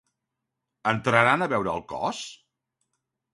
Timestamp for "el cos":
1.75-2.23